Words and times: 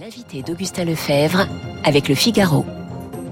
L'invité 0.00 0.42
d'Augustin 0.42 0.84
Lefebvre 0.84 1.48
avec 1.82 2.08
le 2.08 2.14
Figaro. 2.14 2.64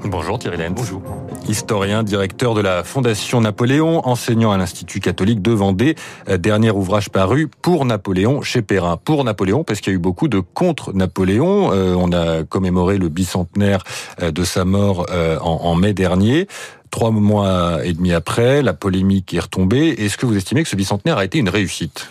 Bonjour 0.04 0.36
Thierry 0.36 0.56
Lenz. 0.56 0.73
Bonjour. 0.74 1.00
Historien, 1.48 2.02
directeur 2.02 2.54
de 2.54 2.60
la 2.60 2.82
Fondation 2.82 3.40
Napoléon, 3.40 4.04
enseignant 4.04 4.50
à 4.50 4.56
l'Institut 4.56 4.98
catholique 4.98 5.42
de 5.42 5.52
Vendée. 5.52 5.94
Euh, 6.29 6.38
dernier 6.38 6.72
ouvrage 6.72 7.10
paru 7.10 7.48
pour 7.62 7.84
Napoléon 7.84 8.42
chez 8.42 8.62
Perrin. 8.62 8.96
Pour 8.96 9.22
Napoléon, 9.22 9.62
parce 9.62 9.80
qu'il 9.80 9.92
y 9.92 9.94
a 9.94 9.96
eu 9.96 10.00
beaucoup 10.00 10.26
de 10.26 10.40
contre-Napoléon. 10.40 11.72
Euh, 11.72 11.94
on 11.96 12.10
a 12.10 12.42
commémoré 12.42 12.98
le 12.98 13.10
bicentenaire 13.10 13.85
euh, 14.21 14.33
de 14.33 14.42
sa 14.42 14.64
mort 14.64 15.06
en, 15.42 15.74
mai 15.76 15.92
dernier. 15.92 16.48
Trois 16.91 17.12
mois 17.12 17.79
et 17.85 17.93
demi 17.93 18.12
après, 18.12 18.62
la 18.62 18.73
polémique 18.73 19.35
est 19.35 19.41
retombée. 19.41 19.91
Est-ce 19.98 20.17
que 20.17 20.27
vous 20.27 20.37
estimez 20.37 20.64
que 20.64 20.69
ce 20.69 20.77
bicentenaire 20.77 21.19
a 21.19 21.25
été 21.25 21.39
une 21.39 21.48
réussite? 21.48 22.09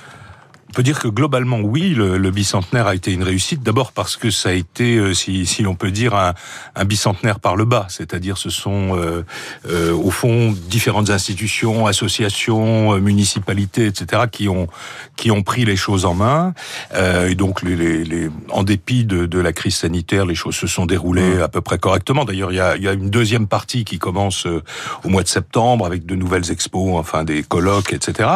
Peut 0.75 0.83
dire 0.83 0.99
que 0.99 1.07
globalement, 1.07 1.61
oui, 1.61 1.91
le, 1.91 2.17
le, 2.17 2.31
bicentenaire 2.31 2.85
a 2.85 2.95
été 2.95 3.13
une 3.13 3.23
réussite. 3.23 3.63
D'abord 3.63 3.93
parce 3.93 4.17
que 4.17 4.29
ça 4.29 4.49
a 4.49 4.51
été, 4.51 4.97
euh, 4.97 5.13
si, 5.13 5.45
si 5.45 5.63
l'on 5.63 5.73
peut 5.73 5.89
dire, 5.89 6.13
un, 6.13 6.33
un, 6.75 6.83
bicentenaire 6.83 7.39
par 7.39 7.55
le 7.55 7.63
bas. 7.63 7.87
C'est-à-dire, 7.89 8.37
ce 8.37 8.49
sont 8.49 8.97
euh, 8.97 9.23
euh, 9.69 9.93
au 9.93 10.11
fond 10.11 10.53
différentes 10.67 11.09
institutions, 11.09 11.87
associations, 11.87 12.93
euh, 12.93 12.99
municipalités, 12.99 13.85
etc., 13.87 14.23
qui 14.29 14.49
ont 14.49 14.67
qui 15.15 15.31
ont 15.31 15.43
pris 15.43 15.63
les 15.63 15.77
choses 15.77 16.03
en 16.03 16.13
main. 16.13 16.53
et 16.93 17.35
donc, 17.35 17.61
les, 17.61 17.77
les, 17.77 18.03
les, 18.03 18.29
en 18.49 18.63
dépit 18.63 19.05
de, 19.05 19.25
de, 19.25 19.39
la 19.39 19.53
crise 19.53 19.75
sanitaire, 19.75 20.25
les 20.25 20.35
choses 20.35 20.55
se 20.55 20.67
sont 20.67 20.85
déroulées 20.85 21.35
mmh. 21.35 21.41
à 21.41 21.47
peu 21.47 21.61
près 21.61 21.77
correctement. 21.77 22.25
D'ailleurs, 22.25 22.51
il 22.51 22.57
y 22.57 22.59
a, 22.59 22.75
il 22.75 22.83
y 22.83 22.89
a 22.89 22.93
une 22.93 23.09
deuxième 23.09 23.47
partie 23.47 23.85
qui 23.85 23.97
commence 23.97 24.45
au 24.45 25.07
mois 25.09 25.23
de 25.23 25.29
septembre 25.29 25.85
avec 25.85 26.05
de 26.05 26.15
nouvelles 26.15 26.51
expos, 26.51 26.99
enfin 26.99 27.23
des 27.23 27.43
colloques, 27.43 27.93
etc. 27.93 28.29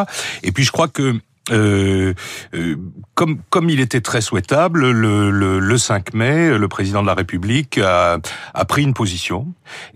Et 0.43 0.53
puis, 0.53 0.63
je 0.63 0.71
crois 0.71 0.87
que 0.87 1.19
euh, 1.51 2.13
euh, 2.53 2.75
comme 3.15 3.39
comme 3.49 3.69
il 3.69 3.79
était 3.79 4.01
très 4.01 4.21
souhaitable, 4.21 4.91
le, 4.91 5.31
le, 5.31 5.59
le, 5.59 5.77
5 5.77 6.13
mai, 6.13 6.57
le 6.57 6.67
président 6.67 7.01
de 7.01 7.07
la 7.07 7.13
République 7.13 7.77
a, 7.79 8.19
a 8.53 8.65
pris 8.65 8.83
une 8.83 8.93
position 8.93 9.47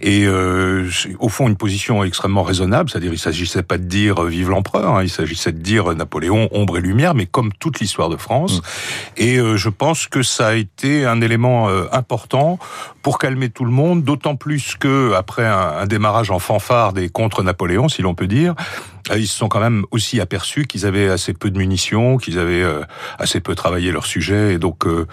et 0.01 0.25
euh, 0.25 0.89
au 1.19 1.29
fond 1.29 1.47
une 1.47 1.55
position 1.55 2.03
extrêmement 2.03 2.43
raisonnable, 2.43 2.89
c'est-à-dire 2.89 3.13
il 3.13 3.19
s'agissait 3.19 3.63
pas 3.63 3.77
de 3.77 3.83
dire 3.83 4.23
vive 4.23 4.49
l'empereur, 4.49 4.95
hein, 4.95 5.03
il 5.03 5.09
s'agissait 5.09 5.51
de 5.51 5.59
dire 5.59 5.93
Napoléon 5.95 6.49
ombre 6.51 6.77
et 6.77 6.81
lumière, 6.81 7.13
mais 7.13 7.25
comme 7.25 7.51
toute 7.53 7.79
l'histoire 7.79 8.09
de 8.09 8.17
France. 8.17 8.57
Mm. 8.57 8.61
Et 9.17 9.37
euh, 9.37 9.57
je 9.57 9.69
pense 9.69 10.07
que 10.07 10.23
ça 10.23 10.47
a 10.47 10.53
été 10.55 11.05
un 11.05 11.21
élément 11.21 11.69
euh, 11.69 11.85
important 11.91 12.59
pour 13.01 13.19
calmer 13.19 13.49
tout 13.49 13.65
le 13.65 13.71
monde, 13.71 14.03
d'autant 14.03 14.35
plus 14.35 14.75
que 14.75 15.13
après 15.13 15.45
un, 15.45 15.77
un 15.79 15.85
démarrage 15.85 16.31
en 16.31 16.39
fanfare 16.39 16.93
des 16.93 17.09
contre 17.09 17.43
Napoléon, 17.43 17.89
si 17.89 18.01
l'on 18.01 18.15
peut 18.15 18.27
dire, 18.27 18.55
euh, 18.57 18.92
ils 19.15 19.27
se 19.27 19.37
sont 19.37 19.49
quand 19.49 19.59
même 19.59 19.85
aussi 19.91 20.21
aperçus 20.21 20.65
qu'ils 20.65 20.85
avaient 20.85 21.09
assez 21.09 21.33
peu 21.33 21.51
de 21.51 21.57
munitions, 21.57 22.17
qu'ils 22.17 22.39
avaient 22.39 22.63
euh, 22.63 22.81
assez 23.19 23.39
peu 23.39 23.55
travaillé 23.55 23.91
leur 23.91 24.05
sujet, 24.05 24.53
et 24.53 24.57
donc 24.57 24.85
euh, 24.85 25.05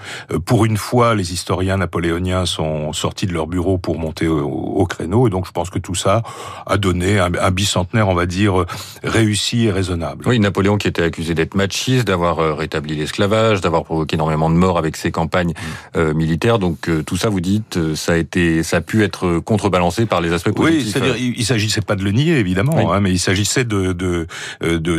pour 0.44 0.64
une 0.64 0.77
fois, 0.77 1.14
les 1.14 1.32
historiens 1.32 1.78
napoléoniens 1.78 2.47
sont 2.47 2.92
sortis 2.92 3.27
de 3.27 3.32
leur 3.32 3.47
bureau 3.47 3.78
pour 3.78 3.98
monter 3.98 4.27
au, 4.28 4.86
créneau, 4.86 5.27
et 5.27 5.30
donc 5.30 5.47
je 5.47 5.52
pense 5.52 5.70
que 5.70 5.78
tout 5.78 5.94
ça 5.94 6.22
a 6.66 6.77
donné 6.77 7.19
un, 7.19 7.50
bicentenaire, 7.50 8.08
on 8.08 8.14
va 8.14 8.27
dire, 8.27 8.64
réussi 9.02 9.66
et 9.66 9.70
raisonnable. 9.70 10.25
Oui, 10.27 10.38
Napoléon 10.38 10.78
qui 10.78 10.88
était 10.88 11.02
accusé 11.02 11.34
d'être 11.34 11.54
machiste, 11.54 12.06
d'avoir 12.06 12.56
rétabli 12.56 12.97
l'esclavage, 12.97 13.60
d'avoir 13.60 13.84
provoqué 13.84 14.16
énormément 14.16 14.50
de 14.50 14.54
morts 14.54 14.78
avec 14.78 14.97
ses 14.97 15.10
campagnes 15.10 15.52
mm. 15.94 16.12
militaires, 16.12 16.58
donc 16.58 16.91
tout 17.06 17.16
ça, 17.16 17.28
vous 17.28 17.41
dites, 17.41 17.94
ça 17.94 18.12
a 18.12 18.16
été, 18.16 18.62
ça 18.62 18.78
a 18.78 18.80
pu 18.80 19.04
être 19.04 19.38
contrebalancé 19.38 20.06
par 20.06 20.20
les 20.20 20.32
aspects 20.32 20.50
positifs. 20.50 20.86
Oui, 20.86 20.91
c'est-à-dire, 20.91 21.16
il, 21.16 21.44
s'agissait 21.44 21.82
pas 21.82 21.97
de 21.97 22.02
le 22.02 22.12
nier 22.12 22.38
évidemment, 22.38 22.92
hein, 22.92 23.00
mais 23.00 23.10
il 23.10 23.19
s'agissait 23.19 23.64
de 23.64 23.80
de 23.92 24.27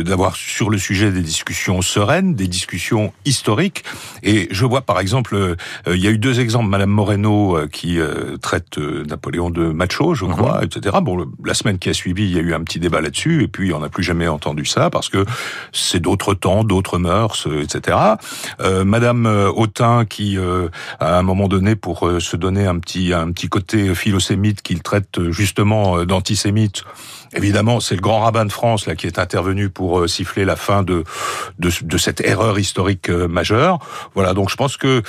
d'avoir 0.02 0.36
sur 0.36 0.70
le 0.70 0.78
sujet 0.78 1.10
des 1.10 1.22
discussions 1.22 1.82
sereines, 1.82 2.34
des 2.34 2.48
discussions 2.48 3.12
historiques. 3.24 3.84
Et 4.22 4.48
je 4.50 4.64
vois 4.64 4.82
par 4.82 5.00
exemple, 5.00 5.34
euh, 5.34 5.56
il 5.86 6.02
y 6.02 6.06
a 6.06 6.10
eu 6.10 6.18
deux 6.18 6.40
exemples, 6.40 6.68
Madame 6.68 6.90
Moreno 6.90 7.56
euh, 7.56 7.68
qui 7.68 7.98
euh, 7.98 8.36
traite 8.38 8.78
Napoléon 8.78 9.50
de 9.50 9.66
macho, 9.66 10.14
je 10.14 10.24
crois, 10.24 10.58
mhm. 10.58 10.64
etc. 10.64 10.96
Bon, 11.02 11.26
la 11.44 11.54
semaine 11.54 11.78
qui 11.78 11.88
a 11.88 11.94
suivi, 11.94 12.24
il 12.24 12.36
y 12.36 12.38
a 12.38 12.42
eu 12.42 12.54
un 12.54 12.62
petit 12.62 12.78
débat 12.78 13.00
là-dessus, 13.00 13.42
et 13.42 13.48
puis 13.48 13.72
on 13.72 13.80
n'a 13.80 13.88
plus 13.88 14.02
jamais 14.02 14.28
entendu 14.28 14.64
ça 14.64 14.90
parce 14.90 15.08
que 15.08 15.24
c'est 15.72 16.00
d'autres 16.00 16.34
temps, 16.34 16.64
d'autres 16.64 16.98
mœurs, 16.98 17.48
etc. 17.60 17.98
Madame 18.84 19.26
Autain 19.26 20.04
qui, 20.04 20.38
à 21.00 21.18
un 21.18 21.22
moment 21.22 21.48
donné, 21.48 21.76
pour 21.76 22.10
se 22.20 22.36
donner 22.36 22.66
un 22.66 22.78
petit 22.78 23.12
un 23.12 23.30
petit 23.32 23.48
côté 23.48 23.94
philosémite, 23.94 24.62
qu'il 24.62 24.82
traite 24.82 25.30
justement 25.30 26.04
d'antisémite. 26.04 26.84
Évidemment, 27.34 27.80
c'est 27.80 27.94
le 27.94 28.00
grand 28.00 28.20
rabbin 28.20 28.44
de 28.44 28.52
France 28.52 28.71
là 28.86 28.96
qui 28.96 29.06
est 29.06 29.18
intervenu 29.18 29.68
pour 29.68 30.00
euh, 30.00 30.06
siffler 30.08 30.44
la 30.44 30.56
fin 30.56 30.82
de, 30.82 31.04
de, 31.58 31.70
de 31.82 31.98
cette 31.98 32.20
erreur 32.20 32.58
historique 32.58 33.10
euh, 33.10 33.28
majeure. 33.28 33.78
Voilà, 34.14 34.34
donc 34.34 34.50
je 34.50 34.56
pense 34.56 34.76
que 34.76 35.02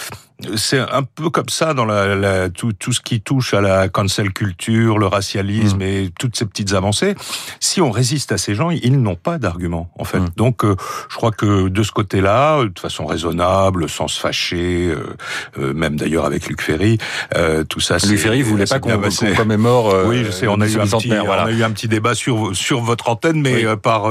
c'est 0.55 0.79
un 0.79 1.03
peu 1.03 1.29
comme 1.29 1.49
ça 1.49 1.73
dans 1.73 1.85
la, 1.85 2.15
la, 2.15 2.49
tout, 2.49 2.73
tout, 2.73 2.93
ce 2.93 3.01
qui 3.01 3.21
touche 3.21 3.53
à 3.53 3.61
la 3.61 3.89
cancel 3.89 4.31
culture, 4.33 4.97
le 4.97 5.07
racialisme 5.07 5.77
mm. 5.77 5.81
et 5.81 6.09
toutes 6.17 6.35
ces 6.35 6.45
petites 6.45 6.73
avancées. 6.73 7.15
Si 7.59 7.81
on 7.81 7.91
résiste 7.91 8.31
à 8.31 8.37
ces 8.37 8.55
gens, 8.55 8.69
ils 8.69 9.01
n'ont 9.01 9.15
pas 9.15 9.37
d'argument 9.37 9.89
en 9.97 10.03
fait. 10.03 10.19
Mm. 10.19 10.29
Donc, 10.35 10.63
euh, 10.65 10.75
je 11.09 11.15
crois 11.15 11.31
que 11.31 11.67
de 11.67 11.83
ce 11.83 11.91
côté-là, 11.91 12.59
euh, 12.59 12.69
de 12.69 12.79
façon 12.79 13.05
raisonnable, 13.05 13.89
sans 13.89 14.07
se 14.07 14.19
fâcher, 14.19 14.87
euh, 14.87 15.15
euh 15.57 15.73
même 15.73 15.95
d'ailleurs 15.95 16.25
avec 16.25 16.47
Luc 16.47 16.61
Ferry, 16.61 16.97
euh, 17.35 17.63
tout 17.63 17.79
ça. 17.79 17.97
Luc 17.97 18.19
Ferry 18.19 18.41
voulait 18.41 18.65
pas 18.65 18.79
qu'on 18.79 18.99
qu 19.01 19.33
commémore. 19.35 19.93
oui, 20.05 20.23
je 20.25 20.31
sais. 20.31 20.47
On 20.47 20.59
a, 20.61 20.67
eu 20.67 20.79
un 20.79 20.87
petit, 20.87 21.11
on 21.11 21.31
a 21.31 21.51
eu 21.51 21.63
un 21.63 21.71
petit 21.71 21.87
débat 21.87 22.15
sur 22.15 22.55
sur 22.55 22.81
votre 22.81 23.09
antenne, 23.09 23.41
mais 23.41 23.65
par 23.77 24.09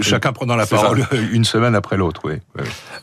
chacun 0.00 0.32
prenant 0.32 0.56
la 0.56 0.66
parole 0.66 1.06
une 1.32 1.44
semaine 1.44 1.74
après 1.74 1.96
l'autre. 1.96 2.22
Oui. 2.24 2.34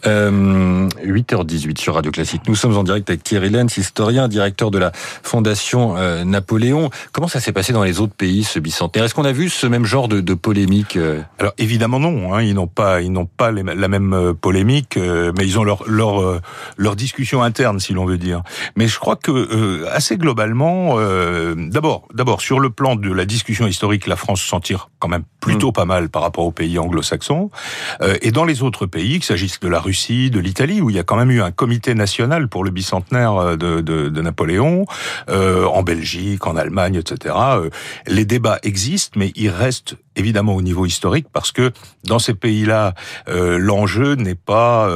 8h18 0.06 1.79
sur 1.80 1.96
Radio 1.96 2.12
Classique. 2.12 2.42
Nous 2.48 2.56
sommes 2.56 2.78
en 2.78 2.84
direct 2.84 3.10
avec 3.10 3.24
Thierry 3.24 3.50
Lenz, 3.50 3.78
historien, 3.78 4.28
directeur 4.28 4.72
de 4.72 4.78
la 4.78 4.92
Fondation 4.94 5.96
euh, 5.98 6.24
Napoléon. 6.24 6.90
Comment 7.12 7.28
ça 7.28 7.40
s'est 7.40 7.52
passé 7.52 7.74
dans 7.74 7.84
les 7.84 8.00
autres 8.00 8.14
pays, 8.14 8.44
ce 8.44 8.60
bicentenaire? 8.60 9.06
Est-ce 9.06 9.16
qu'on 9.16 9.26
a 9.26 9.32
vu 9.32 9.50
ce 9.50 9.68
même 9.68 9.86
genre 9.86 10.08
de, 10.08 10.34
polémique. 10.34 10.96
Euh? 10.96 11.22
Alors 11.40 11.54
évidemment 11.58 12.00
non, 12.00 12.34
hein, 12.34 12.42
ils 12.42 12.54
n'ont 12.54 12.68
pas, 12.68 13.02
ils 13.02 13.12
n'ont 13.12 13.26
pas 13.26 13.52
la 13.52 13.88
même 13.88 14.14
euh, 14.14 14.34
polémique, 14.34 14.98
mais 14.98 15.46
ils 15.46 15.60
ont 15.60 15.64
leur 15.64 15.84
leur 15.88 16.42
leur 16.78 16.96
discussion 16.96 17.42
interne, 17.42 17.80
si 17.80 17.94
l'on 17.94 18.06
veut 18.06 18.18
dire. 18.18 18.42
Mais 18.76 18.88
je 18.88 19.00
crois 19.00 19.16
que 19.16 19.86
assez 19.88 20.18
globalement, 20.18 20.98
d'abord, 21.56 22.08
d'abord 22.14 22.42
sur 22.42 22.60
le 22.60 22.70
plan 22.70 22.96
de 22.96 23.12
la 23.12 23.26
discussion 23.26 23.68
historique, 23.68 24.08
la 24.08 24.16
France 24.16 24.42
s'en 24.42 24.60
tire 24.60 24.90
quand 25.00 25.08
même 25.08 25.24
plutôt 25.40 25.70
hmm. 25.70 25.74
pas 25.74 25.86
mal 25.86 26.10
par 26.10 26.22
rapport 26.22 26.46
aux 26.46 26.52
pays 26.52 26.78
anglo-saxons 26.78 27.50
et 28.22 28.32
dans 28.32 28.46
les 28.46 28.64
autres 28.64 28.86
pays, 28.86 29.14
qu'il 29.14 29.24
s'agisse 29.24 29.60
de 29.60 29.68
la 29.68 29.80
Russie, 29.80 30.30
de 30.30 30.40
l'Italie, 30.40 30.82
où 30.82 30.90
il 30.90 30.96
y 30.96 31.00
a 31.00 31.04
quand 31.04 31.18
même 31.18 31.32
eu 31.32 31.42
un 31.42 31.52
comité 31.60 31.94
national 31.94 32.48
pour 32.48 32.64
le 32.64 32.72
bicentenaire 32.72 33.36
euh, 33.36 33.58
de, 33.58 34.22
Napoléon, 34.22 34.86
euh, 35.30 35.66
en 35.66 35.84
Belgique, 35.84 36.48
en 36.48 36.56
Allemagne, 36.56 36.96
etc. 36.96 37.36
Euh, 37.38 37.70
les 38.08 38.24
débats 38.24 38.60
existent, 38.64 39.20
mais 39.20 39.34
ils 39.36 39.50
restent 39.50 39.98
évidemment 40.16 40.56
au 40.56 40.62
niveau 40.62 40.86
historique 40.86 41.28
parce 41.34 41.52
que 41.52 41.74
dans 42.06 42.20
ces 42.20 42.34
pays-là, 42.34 42.94
euh, 43.28 43.58
l'enjeu 43.58 44.16
n'est 44.16 44.36
pas 44.36 44.90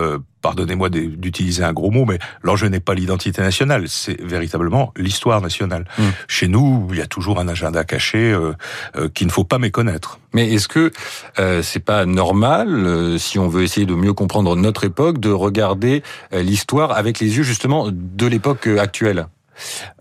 pardonnez-moi 0.44 0.90
d'utiliser 0.90 1.64
un 1.64 1.74
gros 1.74 1.90
mot, 1.90 2.06
mais 2.06 2.20
l'enjeu 2.44 2.68
n'est 2.68 2.82
pas 2.82 2.94
l'identité 2.94 3.42
nationale, 3.42 3.86
c'est 3.88 4.22
véritablement 4.22 4.94
l'histoire 4.96 5.42
nationale. 5.42 5.86
Mmh. 5.98 6.04
Chez 6.28 6.48
nous, 6.48 6.88
il 6.92 7.00
y 7.00 7.02
a 7.02 7.08
toujours 7.08 7.40
un 7.40 7.48
agenda 7.48 7.84
caché 7.84 8.32
euh, 8.32 8.54
euh, 8.96 9.10
qu'il 9.10 9.26
ne 9.26 9.32
faut 9.32 9.46
pas 9.46 9.58
méconnaître. 9.58 10.20
Mais 10.34 10.52
est-ce 10.54 10.68
que 10.68 10.92
euh, 11.40 11.64
c'est 11.64 11.80
pas 11.80 12.06
normal, 12.06 12.68
euh, 12.70 13.18
si 13.18 13.40
on 13.40 13.48
veut 13.48 13.64
essayer 13.64 13.86
de 13.86 13.96
mieux 13.96 14.14
comprendre 14.14 14.56
notre 14.56 14.84
époque, 14.84 15.20
de 15.20 15.32
regarder 15.32 16.04
l'histoire 16.32 16.92
avec 16.92 17.20
les 17.20 17.38
yeux 17.38 17.44
justement 17.44 17.90
de 17.92 18.28
l'époque 18.28 18.68
actuelle? 18.68 19.28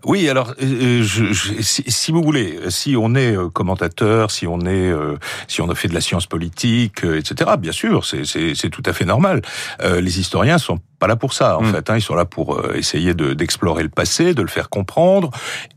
Oui, 0.05 0.27
alors 0.29 0.53
euh, 0.61 1.03
je, 1.03 1.33
si, 1.61 1.83
si, 1.87 2.11
vous 2.11 2.21
voulez, 2.21 2.59
si 2.69 2.95
on 2.97 3.15
est 3.15 3.35
euh, 3.35 3.49
commentateur, 3.49 4.31
si 4.31 4.47
on 4.47 4.61
est, 4.61 4.91
euh, 4.91 5.17
si 5.47 5.61
on 5.61 5.69
a 5.69 5.75
fait 5.75 5.87
de 5.87 5.93
la 5.93 6.01
science 6.01 6.27
politique, 6.27 7.03
etc. 7.03 7.51
Bien 7.57 7.71
sûr, 7.71 8.05
c'est 8.05 8.69
tout 8.69 8.83
à 8.85 8.93
fait 8.93 9.05
normal. 9.05 9.41
les 9.81 10.19
historiens 10.19 10.57
sont 10.57 10.79
pas 10.99 11.07
là 11.07 11.15
pour 11.15 11.33
ça, 11.33 11.57
en 11.57 11.63
mm. 11.63 11.73
fait. 11.73 11.89
Hein, 11.89 11.97
ils 11.97 12.01
sont 12.01 12.15
là 12.15 12.25
pour 12.25 12.61
essayer 12.75 13.13
d'explorer 13.13 13.83
le 13.83 13.89
passé, 13.89 14.33
de 14.33 14.41
le 14.41 14.47
faire 14.47 14.69
comprendre, 14.69 15.29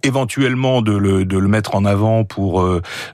éventuellement 0.02 0.82
de 0.82 0.96
le, 0.96 1.24
de 1.24 1.38
le 1.38 1.48
mettre 1.48 1.74
en 1.74 1.84
avant 1.84 2.24
pour 2.24 2.66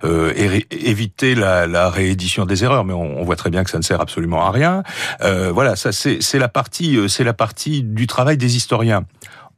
éviter 0.03 1.35
la, 1.35 1.67
la, 1.67 1.91
réédition 1.91 2.47
des 2.47 2.65
erreurs. 2.65 2.85
Mais 2.85 2.95
on, 2.95 3.21
on, 3.21 3.25
voit 3.25 3.37
très 3.37 3.51
bien 3.51 3.65
que 3.65 3.71
ça 3.71 3.79
ne 3.79 3.83
sert 3.83 4.01
absolument 4.01 4.47
à 4.47 4.51
rien. 4.51 4.83
voilà, 5.21 5.77
ça 5.77 5.93
c'est 5.93 6.39
la 6.39 6.49
partie, 6.49 6.99
c'est 7.09 7.25
la 7.25 7.35
partie 7.35 7.83
du 7.83 8.07
travail 8.07 8.37
des 8.37 8.57
historiens. 8.57 9.05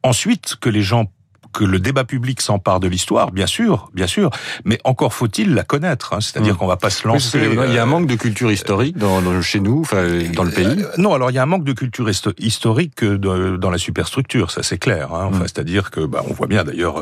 Ensuite, 0.05 0.55
que 0.61 0.69
les 0.69 0.83
gens 0.83 1.11
que 1.55 1.63
le 1.63 1.79
débat 1.79 2.03
public 2.03 2.41
s'empare 2.41 2.79
de 2.79 2.87
l'histoire, 2.87 3.31
bien 3.31 3.47
sûr, 3.47 3.89
bien 3.93 4.07
sûr, 4.07 4.29
mais 4.65 4.79
encore 4.83 5.13
faut-il 5.13 5.53
la 5.53 5.63
connaître. 5.63 6.13
Hein, 6.13 6.21
C'est-à-dire 6.21 6.55
mmh. 6.55 6.57
qu'on 6.57 6.67
va 6.67 6.77
pas 6.77 6.89
se 6.89 7.07
lancer. 7.07 7.39
il 7.39 7.73
y 7.73 7.77
a 7.77 7.83
un 7.83 7.87
manque 7.87 8.07
de 8.07 8.15
culture 8.15 8.51
historique 8.51 8.97
dans, 8.97 9.41
chez 9.41 9.59
nous, 9.59 9.83
dans 10.33 10.43
le 10.43 10.51
pays. 10.51 10.83
non, 10.97 11.13
alors 11.13 11.31
il 11.31 11.35
y 11.35 11.39
a 11.39 11.43
un 11.43 11.47
manque 11.47 11.63
de 11.63 11.73
culture 11.73 12.09
historique 12.37 13.03
dans 13.03 13.69
la 13.69 13.77
superstructure, 13.77 14.51
ça 14.51 14.63
c'est 14.63 14.77
clair. 14.77 15.13
Hein, 15.13 15.29
enfin, 15.29 15.43
c'est-à-dire 15.43 15.91
que 15.91 16.01
bah, 16.01 16.23
on 16.29 16.33
voit 16.33 16.47
bien 16.47 16.63
d'ailleurs 16.63 17.01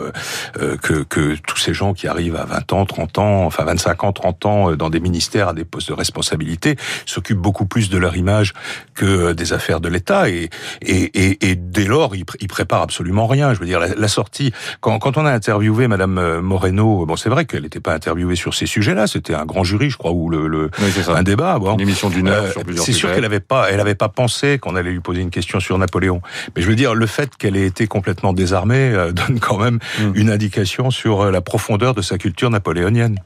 que, 0.53 1.03
que 1.03 1.35
tous 1.35 1.57
ces 1.57 1.73
gens 1.73 1.93
qui 1.93 2.07
arrivent 2.07 2.35
à 2.35 2.45
20 2.45 2.73
ans, 2.73 2.85
30 2.85 3.17
ans, 3.17 3.45
enfin 3.45 3.63
25 3.65 4.03
ans, 4.03 4.13
30 4.13 4.45
ans 4.45 4.75
dans 4.75 4.89
des 4.89 4.99
ministères 4.99 5.49
à 5.49 5.53
des 5.53 5.65
postes 5.65 5.89
de 5.89 5.93
responsabilité 5.93 6.77
s'occupent 7.05 7.39
beaucoup 7.39 7.65
plus 7.65 7.89
de 7.89 7.97
leur 7.97 8.15
image 8.15 8.53
que 8.93 9.33
des 9.33 9.53
affaires 9.53 9.81
de 9.81 9.89
l'État 9.89 10.29
et, 10.29 10.49
et, 10.81 11.49
et, 11.49 11.55
dès 11.55 11.85
lors 11.85 12.15
ils, 12.15 12.25
ils 12.39 12.47
préparent 12.47 12.81
absolument 12.81 13.27
rien. 13.27 13.53
Je 13.53 13.59
veux 13.59 13.65
dire 13.65 13.79
la, 13.79 14.07
sortie 14.07 14.42
quand, 14.81 14.99
quand 14.99 15.17
on 15.17 15.25
a 15.25 15.31
interviewé 15.31 15.87
Madame 15.87 16.17
euh, 16.17 16.41
Moreno, 16.41 17.05
bon 17.05 17.15
c'est 17.15 17.29
vrai 17.29 17.45
qu'elle 17.45 17.63
n'était 17.63 17.79
pas 17.79 17.93
interviewée 17.93 18.35
sur 18.35 18.53
ces 18.53 18.65
sujets-là, 18.65 19.07
c'était 19.07 19.35
un 19.35 19.45
grand 19.45 19.63
jury 19.63 19.89
je 19.89 19.97
crois 19.97 20.11
ou 20.11 20.29
le, 20.29 20.47
le 20.47 20.69
un 21.07 21.23
débat. 21.23 21.59
Bon. 21.59 21.75
Une 21.75 21.81
émission 21.81 22.09
d'une 22.09 22.27
heure 22.27 22.51
sur 22.51 22.63
plusieurs 22.63 22.85
C'est 22.85 22.93
sûr 22.93 23.11
qu'elle 23.11 23.21
n'avait 23.21 23.39
pas 23.39 23.69
elle 23.69 23.79
avait 23.79 23.95
pas 23.95 24.09
pensé 24.09 24.59
qu'on 24.59 24.75
allait 24.75 24.91
lui 24.91 24.99
poser 24.99 25.21
une 25.21 25.31
question 25.31 25.59
sur 25.59 25.77
Napoléon. 25.77 26.21
Mais 26.55 26.61
je 26.61 26.67
veux 26.67 26.75
dire 26.75 26.95
le 26.95 27.05
fait 27.05 27.35
qu'elle 27.37 27.55
ait 27.55 27.65
été 27.65 27.87
complètement 27.87 28.33
désarmée 28.33 28.91
euh, 28.93 29.11
donne 29.27 29.39
quand 29.39 29.57
même 29.57 29.79
mm. 29.99 30.11
une 30.15 30.29
indication 30.29 30.91
sur 30.91 31.21
euh, 31.21 31.31
la 31.31 31.41
profondeur 31.41 31.93
de 31.93 32.01
sa 32.01 32.17
culture 32.17 32.49
napoléonienne. 32.49 33.19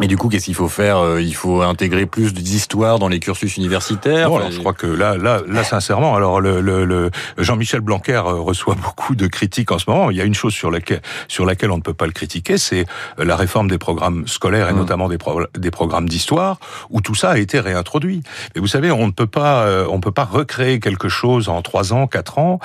Mais 0.00 0.06
du 0.06 0.16
coup, 0.16 0.28
qu'est-ce 0.28 0.46
qu'il 0.46 0.54
faut 0.54 0.68
faire 0.68 0.98
euh, 0.98 1.22
Il 1.22 1.34
faut 1.34 1.62
intégrer 1.62 2.06
plus 2.06 2.34
d'histoire 2.34 2.98
dans 2.98 3.08
les 3.08 3.20
cursus 3.20 3.56
universitaires. 3.56 4.28
Non, 4.28 4.50
je 4.50 4.58
crois 4.58 4.72
que 4.72 4.86
là, 4.86 5.16
là, 5.16 5.40
là, 5.46 5.64
sincèrement, 5.64 6.16
alors 6.16 6.40
le, 6.40 6.60
le, 6.60 6.84
le 6.84 7.10
Jean-Michel 7.38 7.80
Blanquer 7.80 8.22
euh, 8.26 8.34
reçoit 8.34 8.74
beaucoup 8.82 9.14
de 9.14 9.26
critiques 9.26 9.70
en 9.72 9.78
ce 9.78 9.88
moment. 9.88 10.10
Il 10.10 10.16
y 10.16 10.20
a 10.20 10.24
une 10.24 10.34
chose 10.34 10.52
sur 10.52 10.70
laquelle, 10.70 11.00
sur 11.28 11.46
laquelle 11.46 11.70
on 11.70 11.76
ne 11.76 11.82
peut 11.82 11.94
pas 11.94 12.06
le 12.06 12.12
critiquer, 12.12 12.58
c'est 12.58 12.86
euh, 13.18 13.24
la 13.24 13.36
réforme 13.36 13.68
des 13.68 13.78
programmes 13.78 14.26
scolaires 14.26 14.68
et 14.68 14.72
mmh. 14.72 14.76
notamment 14.76 15.08
des, 15.08 15.18
des 15.56 15.70
programmes 15.70 16.08
d'histoire, 16.08 16.58
où 16.90 17.00
tout 17.00 17.14
ça 17.14 17.30
a 17.30 17.38
été 17.38 17.60
réintroduit. 17.60 18.22
Et 18.54 18.60
vous 18.60 18.66
savez, 18.66 18.90
on 18.90 19.06
ne 19.06 19.12
peut 19.12 19.26
pas, 19.26 19.66
on 19.88 20.00
peut 20.00 20.12
pas 20.12 20.24
recréer 20.24 20.80
quelque 20.80 21.08
chose 21.08 21.48
en 21.48 21.62
trois 21.62 21.92
ans, 21.92 22.06
quatre 22.06 22.38
ans, 22.38 22.58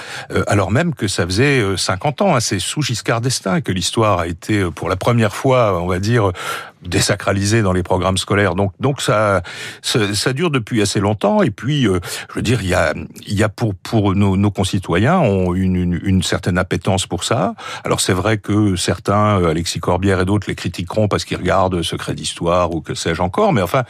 alors 0.47 0.71
même 0.71 0.93
que 0.93 1.07
ça 1.07 1.25
faisait 1.25 1.63
50 1.77 2.21
ans. 2.21 2.35
Hein. 2.35 2.39
C'est 2.39 2.59
sous 2.59 2.81
Giscard 2.81 3.21
d'Estaing 3.21 3.61
que 3.61 3.71
l'histoire 3.71 4.19
a 4.19 4.27
été, 4.27 4.63
pour 4.75 4.89
la 4.89 4.95
première 4.95 5.35
fois, 5.35 5.81
on 5.81 5.87
va 5.87 5.99
dire, 5.99 6.31
désacralisé 6.85 7.61
dans 7.61 7.73
les 7.73 7.83
programmes 7.83 8.17
scolaires. 8.17 8.55
Donc, 8.55 8.71
donc 8.79 9.01
ça, 9.01 9.41
ça, 9.81 10.33
dure 10.33 10.51
depuis 10.51 10.81
assez 10.81 10.99
longtemps. 10.99 11.41
Et 11.41 11.51
puis, 11.51 11.87
euh, 11.87 11.99
je 12.29 12.35
veux 12.35 12.41
dire, 12.41 12.61
il 12.61 12.69
y 12.69 12.73
a, 12.73 12.93
il 13.27 13.33
y 13.33 13.43
a 13.43 13.49
pour 13.49 13.75
pour 13.75 14.15
nos, 14.15 14.37
nos 14.37 14.51
concitoyens 14.51 15.19
ont 15.19 15.53
une, 15.53 15.75
une, 15.75 15.99
une, 16.03 16.23
certaine 16.23 16.57
appétence 16.57 17.07
pour 17.07 17.23
ça. 17.23 17.53
Alors 17.83 18.01
c'est 18.01 18.13
vrai 18.13 18.37
que 18.37 18.75
certains, 18.75 19.41
euh, 19.41 19.49
Alexis 19.49 19.79
Corbière 19.79 20.21
et 20.21 20.25
d'autres, 20.25 20.47
les 20.47 20.55
critiqueront 20.55 21.07
parce 21.07 21.25
qu'ils 21.25 21.37
regardent 21.37 21.81
Secret 21.81 22.13
d'histoire 22.13 22.73
ou 22.73 22.81
que 22.81 22.93
sais-je 22.93 23.21
encore. 23.21 23.53
Mais 23.53 23.61
enfin, 23.61 23.83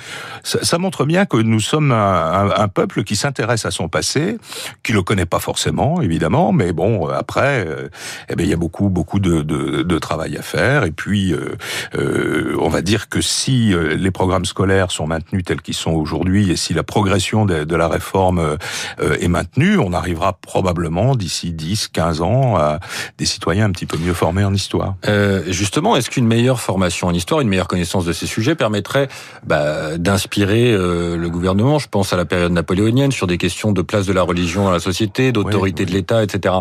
ça, 0.44 0.63
ça, 0.63 0.77
montre 0.77 1.06
bien 1.06 1.25
que 1.25 1.38
nous 1.38 1.59
sommes 1.59 1.92
un, 1.92 2.50
un, 2.56 2.68
peuple 2.68 3.03
qui 3.03 3.15
s'intéresse 3.15 3.65
à 3.65 3.71
son 3.71 3.89
passé, 3.89 4.38
qui 4.83 4.94
le 4.94 5.01
connaît 5.01 5.25
pas 5.25 5.39
forcément, 5.39 6.01
évidemment, 6.01 6.51
mais 6.51 6.71
bon, 6.71 7.07
après, 7.07 7.65
euh, 7.68 7.89
eh 8.30 8.35
bien, 8.35 8.45
il 8.45 8.50
y 8.50 8.53
a 8.53 8.57
beaucoup 8.57 8.89
beaucoup 8.89 9.19
de, 9.19 9.42
de, 9.42 9.83
de 9.83 10.00
travail 10.00 10.38
à 10.38 10.42
faire. 10.42 10.83
Et 10.83 10.92
puis, 10.92 11.33
euh, 11.33 12.56
on 12.59 12.69
va 12.69 12.78
dire 12.81 13.09
que 13.09 13.21
si 13.21 13.73
euh, 13.73 13.95
les 13.95 14.11
programmes 14.11 14.45
scolaires 14.45 14.91
sont 14.91 15.07
maintenus 15.07 15.43
tels 15.43 15.61
qu'ils 15.61 15.75
sont 15.75 15.91
aujourd'hui 15.91 16.51
et 16.51 16.55
si 16.55 16.73
la 16.73 16.83
progression 16.83 17.45
de, 17.45 17.75
la 17.75 17.87
réforme 17.87 18.39
euh, 18.39 19.17
est 19.19 19.27
maintenue, 19.27 19.77
on 19.77 19.93
arrivera 19.93 20.33
probablement 20.33 21.15
d'ici 21.15 21.51
10, 21.51 21.89
15 21.89 22.21
ans 22.21 22.57
à 22.57 22.79
des 23.17 23.25
citoyens 23.25 23.65
un 23.65 23.71
petit 23.71 23.85
peu 23.85 23.97
mieux 23.97 24.13
formés 24.13 24.43
en 24.43 24.53
histoire. 24.53 24.95
Euh, 25.07 25.43
justement, 25.47 25.95
est-ce 25.95 26.09
qu'une 26.09 26.27
meilleure 26.27 26.59
formation 26.59 27.07
en 27.07 27.13
histoire, 27.13 27.41
une 27.41 27.47
meilleure 27.47 27.67
connaissance 27.67 28.05
de 28.05 28.13
ces 28.13 28.25
sujets 28.25 28.55
permettrait 28.55 29.07
bah, 29.45 29.97
d'inspirer 29.97 30.71
le 30.71 31.27
gouvernement? 31.29 31.79
Je 31.79 31.87
pense 31.87 32.11
à 32.13 32.17
la 32.17 32.25
période 32.25 32.51
napoléonienne 32.51 33.11
sur 33.11 33.27
des 33.27 33.37
questions 33.37 33.71
de 33.71 33.81
place 33.81 34.05
de 34.05 34.13
la 34.13 34.23
religion 34.23 34.65
dans 34.65 34.71
la 34.71 34.79
société, 34.79 35.31
d'autorité 35.31 35.85
de 35.85 35.91
l'État, 35.91 36.23
etc. 36.23 36.55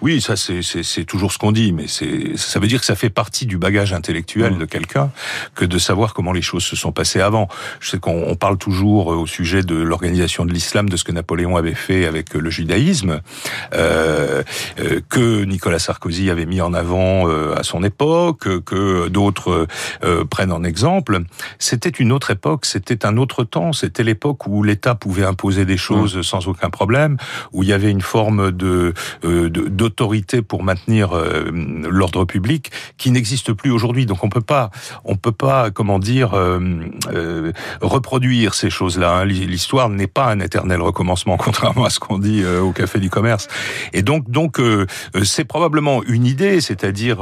Oui, 0.00 0.20
ça 0.20 0.34
c'est 0.36 1.04
toujours 1.04 1.32
ce 1.32 1.38
qu'on 1.38 1.52
dit, 1.52 1.72
mais 1.72 1.86
ça 1.88 2.58
veut 2.58 2.66
dire 2.66 2.80
que 2.80 2.86
ça 2.86 2.96
fait 2.96 3.10
partie 3.10 3.46
du 3.46 3.58
bagage 3.58 3.92
intellectuel 3.92 4.54
mmh. 4.54 4.58
de 4.58 4.64
quelqu'un 4.64 5.10
que 5.54 5.64
de 5.64 5.78
savoir 5.78 6.14
comment 6.14 6.32
les 6.32 6.42
choses 6.42 6.64
se 6.64 6.76
sont 6.76 6.92
passées 6.92 7.20
avant. 7.20 7.48
Je 7.80 7.90
sais 7.90 7.98
qu'on 7.98 8.34
parle 8.34 8.58
toujours 8.58 9.12
euh, 9.12 9.16
au 9.16 9.26
sujet 9.26 9.62
de 9.62 9.76
l'organisation 9.76 10.44
de 10.44 10.52
l'islam, 10.52 10.88
de 10.88 10.96
ce 10.96 11.04
que 11.04 11.12
Napoléon 11.12 11.56
avait 11.56 11.74
fait 11.74 12.06
avec 12.06 12.34
euh, 12.34 12.40
le 12.40 12.50
judaïsme, 12.50 13.20
euh, 13.74 14.42
euh, 14.80 15.00
que 15.08 15.44
Nicolas 15.44 15.78
Sarkozy 15.78 16.30
avait 16.30 16.46
mis 16.46 16.60
en 16.60 16.74
avant 16.74 17.26
à 17.54 17.62
son 17.62 17.82
époque, 17.82 18.62
que 18.64 19.08
d'autres 19.08 19.66
prennent 20.30 20.52
en 20.52 20.64
exemple. 20.64 21.20
C'était 21.58 21.90
une 21.90 22.12
autre 22.12 22.30
époque, 22.30 22.64
c'était 22.64 23.06
un 23.06 23.16
autre 23.16 23.44
temps, 23.44 23.72
c'était 23.72 24.02
l'époque 24.02 24.46
où 24.46 24.62
l'État 24.62 24.94
pouvait 24.94 25.24
imposer 25.24 25.64
des 25.64 25.76
choses 25.76 26.16
mmh. 26.16 26.22
sans 26.22 26.48
aucun 26.48 26.70
problème, 26.70 27.16
où 27.52 27.62
il 27.62 27.68
y 27.68 27.72
avait 27.72 27.90
une 27.90 28.00
forme 28.00 28.52
de 28.52 28.94
d'autorité 29.22 30.42
pour 30.42 30.62
maintenir 30.62 31.10
l'ordre 31.14 32.24
public 32.24 32.70
qui 32.96 33.10
n'existe 33.10 33.52
plus 33.52 33.70
aujourd'hui. 33.70 34.06
Donc 34.06 34.24
on 34.24 34.28
peut 34.28 34.40
pas, 34.40 34.70
on 35.04 35.16
peut 35.16 35.32
pas 35.32 35.43
comment 35.74 35.98
dire, 35.98 36.34
euh, 36.34 36.60
euh, 37.12 37.52
reproduire 37.80 38.54
ces 38.54 38.70
choses-là. 38.70 39.18
Hein. 39.18 39.24
L'histoire 39.24 39.88
n'est 39.88 40.06
pas 40.06 40.26
un 40.26 40.40
éternel 40.40 40.80
recommencement, 40.80 41.36
contrairement 41.38 41.84
à 41.84 41.90
ce 41.90 42.00
qu'on 42.00 42.18
dit 42.18 42.42
euh, 42.42 42.60
au 42.60 42.72
Café 42.72 42.98
du 42.98 43.10
Commerce. 43.10 43.48
Et 43.92 44.02
donc, 44.02 44.30
donc, 44.30 44.60
c'est 45.22 45.44
probablement 45.44 46.02
une 46.04 46.26
idée, 46.26 46.60
c'est-à-dire 46.60 47.18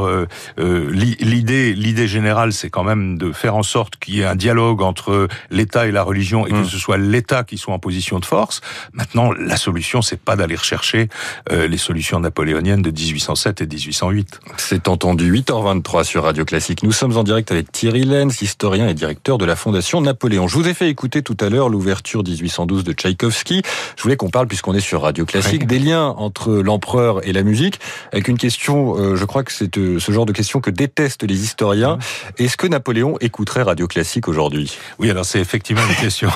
l'idée, 0.59 1.75
l'idée 1.75 2.09
générale, 2.09 2.53
c'est 2.53 2.71
quand 2.71 2.85
même 2.85 3.19
de 3.19 3.33
faire 3.33 3.57
en 3.57 3.63
sorte 3.63 3.97
qu'il 3.97 4.15
y 4.15 4.21
ait 4.21 4.25
un 4.25 4.37
dialogue 4.37 4.83
entre 4.83 5.29
l'État 5.51 5.87
et 5.87 5.93
la 5.93 6.03
religion 6.03 6.47
et 6.47 6.51
que 6.51 6.57
mmh. 6.57 6.65
ce 6.65 6.79
soit 6.79 6.99
l'État 6.99 7.45
qui 7.45 7.59
soit 7.59 7.75
en 7.75 7.79
position 7.79 8.19
de 8.19 8.25
force. 8.25 8.61
Maintenant, 8.93 9.33
la 9.33 9.57
solution, 9.57 10.03
c'est 10.03 10.21
pas 10.21 10.37
d'aller 10.37 10.57
rechercher 10.57 11.09
les 11.51 11.79
solutions 11.79 12.21
napoléoniennes 12.21 12.83
de 12.83 12.91
1807 12.91 13.63
et 13.63 13.67
1808. 13.67 14.41
C'est 14.57 14.89
entendu. 14.89 15.33
8h23 15.33 16.05
sur 16.05 16.25
Radio 16.25 16.45
Classique. 16.45 16.83
Nous 16.83 16.93
sommes 16.93 17.17
en 17.17 17.25
direct 17.25 17.51
avec 17.51 17.73
Thierry 17.73 18.05
historien 18.13 18.89
et 18.89 18.95
directeur 18.95 19.39
de 19.39 19.47
la 19.47 19.57
Fondation 19.57 20.03
Napoléon. 20.03 20.47
Je 20.47 20.57
vous 20.57 20.69
ai 20.69 20.75
fait 20.75 20.91
écouter 20.91 21.23
tout 21.23 21.37
à 21.41 21.49
l'heure 21.49 21.71
l'ouverture 21.71 22.23
1812 22.23 22.85
de 22.85 22.93
Tchaïkovski. 22.93 23.63
Je 23.97 24.03
voulais 24.03 24.17
qu'on 24.17 24.29
parle, 24.29 24.47
puisqu'on 24.47 24.75
est 24.75 24.81
sur 24.81 25.03
Radio 25.03 25.25
Classique, 25.25 25.67
des 25.67 25.79
liens 25.79 26.09
entre 26.19 26.53
l'empereur 26.53 27.27
et 27.27 27.33
la 27.33 27.43
musique, 27.43 27.81
avec 28.13 28.29
une 28.29 28.37
question, 28.37 28.99
euh, 28.99 29.17
je 29.17 29.25
crois 29.25 29.45
que 29.45 29.53
c'est 29.53 29.79
euh, 29.79 29.99
ce 29.99 30.13
genre 30.13 30.27
de 30.27 30.33
question 30.33 30.61
que 30.61 30.71
détestent 30.71 31.23
les 31.23 31.43
historiens. 31.43 31.99
Est-ce 32.37 32.59
que 32.59 32.67
Napoléon 32.67 33.17
écouterait 33.21 33.63
Radio 33.63 33.87
Classique 33.89 34.29
aujourd'hui? 34.29 34.77
Oui, 34.99 35.11
alors 35.11 35.25
c'est 35.25 35.41
effectivement 35.41 35.83
une 35.89 35.97
question 35.97 36.29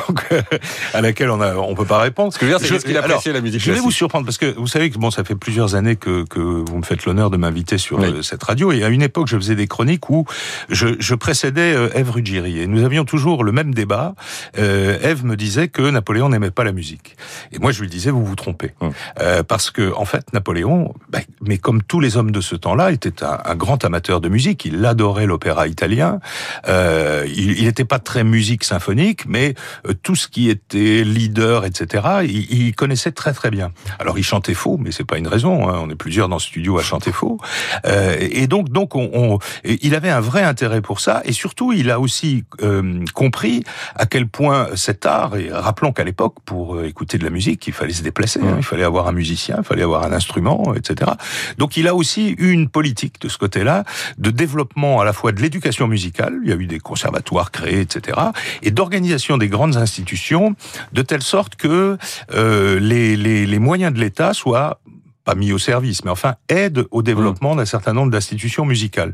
à 0.95 1.03
laquelle 1.03 1.31
on 1.31 1.41
on 1.41 1.75
peut 1.75 1.85
pas 1.85 1.99
répondre. 1.99 2.33
Ce 2.33 2.39
que 2.39 2.47
je 2.47 2.53
veux 2.53 2.59
dire, 2.59 2.67
c'est 2.67 2.87
qu'il 2.87 2.97
appréciait 2.97 3.35
la 3.35 3.43
musique 3.43 3.61
Je 3.61 3.73
vais 3.73 3.81
vous 3.81 3.91
surprendre, 3.91 4.25
parce 4.25 4.39
que 4.39 4.55
vous 4.57 4.67
savez 4.67 4.89
que 4.89 4.99
bon, 4.99 5.11
ça 5.11 5.25
fait 5.25 5.37
plusieurs 5.37 5.75
années 5.75 5.97
que, 5.97 6.25
que 6.25 6.41
vous 6.41 6.79
me 6.79 6.85
faites 6.85 7.05
l'honneur 7.05 7.29
de 7.29 7.37
m'inviter 7.37 7.77
sur 7.77 8.01
euh, 8.01 8.23
cette 8.23 8.43
radio, 8.43 8.73
et 8.73 8.83
à 8.83 8.89
une 8.89 9.03
époque, 9.03 9.29
je 9.29 9.37
faisais 9.37 9.57
des 9.57 9.67
chroniques 9.67 10.09
où 10.09 10.25
je, 10.71 10.89
je 10.99 11.15
précédais 11.15 11.66
euh, 11.75 11.91
Ève 11.95 12.11
Ruggieri. 12.11 12.61
Et 12.61 12.67
nous 12.67 12.85
avions 12.85 13.05
toujours 13.05 13.45
le 13.45 13.53
même 13.53 13.75
débat. 13.75 14.15
Euh, 14.59 14.99
Ève 15.03 15.25
me 15.25 15.37
disait 15.37 15.69
que 15.69 15.83
Napoléon 15.83 16.29
n'aimait 16.29 16.51
pas 16.51 16.65
la 16.65 16.73
musique. 16.73 17.17
Et 17.53 17.59
moi, 17.59 17.73
je 17.73 17.81
lui 17.81 17.89
disais, 17.89 18.11
vous 18.11 18.25
vous 18.25 18.35
trompez. 18.35 18.73
Hum. 18.81 18.93
Euh, 19.21 19.43
parce 19.43 19.71
que, 19.71 19.93
en 19.95 20.05
fait, 20.05 20.33
Napoléon, 20.33 20.95
bah, 21.09 21.21
mais 21.41 21.59
comme 21.59 21.83
tous 21.83 22.01
les 22.01 22.17
hommes 22.17 22.31
de 22.31 22.41
ce 22.41 22.57
temps-là, 22.57 22.93
était 22.93 23.23
un, 23.23 23.55
grand 23.55 23.85
amateur 23.85 24.21
de 24.21 24.29
musique. 24.29 24.65
Il 24.65 24.85
adorait 24.85 25.27
l'opéra 25.27 25.67
italien. 25.67 26.21
il 26.67 27.65
n'était 27.65 27.85
pas 27.85 27.99
très 27.99 28.25
musique 28.25 28.65
symphonique, 28.65 29.27
mais 29.27 29.55
tout 30.03 30.15
ce 30.15 30.29
qui 30.29 30.51
était 30.51 31.05
leader, 31.05 31.65
etc., 31.65 32.05
il, 32.25 32.75
connaissait 32.75 33.13
très 33.13 33.33
très 33.33 33.51
bien. 33.51 33.73
Alors, 33.99 34.19
il 34.19 34.23
chantait 34.23 34.55
faux, 34.55 34.77
mais 34.79 34.93
c'est 34.93 35.05
pas 35.05 35.17
une 35.17 35.29
raison. 35.29 35.69
Hein. 35.69 35.81
On 35.83 35.89
est 35.89 35.95
plusieurs 35.95 36.29
dans 36.29 36.39
ce 36.39 36.49
studio 36.49 36.79
à 36.79 36.83
chanter 36.83 37.13
faux. 37.13 37.39
et 37.85 38.47
donc, 38.47 38.69
donc, 38.69 38.95
on, 38.95 39.11
on, 39.15 39.39
il 39.65 39.95
avait 39.95 40.11
un 40.11 40.21
vrai 40.21 40.43
intérêt 40.43 40.81
pour 40.81 41.01
ça. 41.01 41.23
Et 41.25 41.33
surtout, 41.33 41.56
surtout, 41.57 41.73
il 41.73 41.91
a 41.91 41.99
aussi 41.99 42.45
euh, 42.63 43.03
compris 43.15 43.65
à 43.95 44.05
quel 44.05 44.29
point 44.29 44.69
cet 44.75 45.07
art, 45.07 45.37
et 45.37 45.51
rappelons 45.51 45.91
qu'à 45.91 46.05
l'époque, 46.05 46.35
pour 46.45 46.77
euh, 46.77 46.87
écouter 46.87 47.17
de 47.17 47.25
la 47.25 47.31
musique, 47.31 47.67
il 47.67 47.73
fallait 47.73 47.95
se 47.95 48.03
déplacer, 48.03 48.41
hein, 48.43 48.57
il 48.59 48.63
fallait 48.63 48.85
avoir 48.85 49.09
un 49.09 49.13
musicien, 49.13 49.57
il 49.61 49.65
fallait 49.65 49.83
avoir 49.83 50.05
un 50.05 50.13
instrument, 50.13 50.75
etc. 50.75 51.13
Donc 51.57 51.79
il 51.79 51.89
a 51.89 51.95
aussi 51.95 52.35
eu 52.39 52.51
une 52.51 52.69
politique 52.69 53.23
de 53.23 53.29
ce 53.29 53.39
côté-là, 53.39 53.85
de 54.19 54.31
développement 54.31 55.01
à 55.01 55.07
la 55.07 55.15
fois 55.15 55.33
de 55.33 55.41
l'éducation 55.41 55.89
musicale, 55.89 56.35
il 56.43 56.51
y 56.51 56.53
a 56.53 56.57
eu 56.57 56.67
des 56.67 56.79
conservatoires 56.79 57.51
créés, 57.51 57.81
etc., 57.81 58.19
et 58.63 58.71
d'organisation 58.71 59.39
des 59.39 59.49
grandes 59.49 59.79
institutions, 59.79 60.57
de 60.93 61.01
telle 61.01 61.23
sorte 61.23 61.57
que 61.57 61.97
euh, 62.35 62.79
les, 62.81 63.17
les, 63.17 63.47
les 63.47 63.59
moyens 63.59 63.95
de 63.95 63.99
l'État 63.99 64.35
soient 64.35 64.79
pas 65.27 65.35
mis 65.35 65.53
au 65.53 65.59
service, 65.59 66.05
mais 66.05 66.11
enfin 66.11 66.37
aide 66.49 66.85
au 66.93 67.03
développement 67.03 67.57
d'un 67.57 67.65
certain 67.65 67.93
nombre 67.93 68.13
d'institutions 68.13 68.65
musicales. 68.65 69.13